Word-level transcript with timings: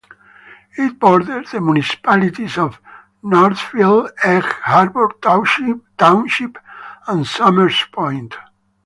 It 0.79 0.97
borders 0.97 1.51
the 1.51 1.61
municipalities 1.61 2.57
of 2.57 2.81
Northfield, 3.21 4.09
Egg 4.23 4.41
Harbor 4.45 5.11
Township 5.21 6.57
and 7.07 7.27
Somers 7.27 7.83
Point. 7.91 8.33